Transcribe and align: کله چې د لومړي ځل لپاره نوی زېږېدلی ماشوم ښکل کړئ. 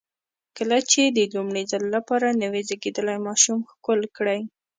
کله 0.57 0.77
چې 0.91 1.01
د 1.05 1.19
لومړي 1.35 1.63
ځل 1.71 1.83
لپاره 1.95 2.37
نوی 2.41 2.61
زېږېدلی 2.67 3.17
ماشوم 3.27 3.59
ښکل 3.71 3.99
کړئ. 4.17 4.39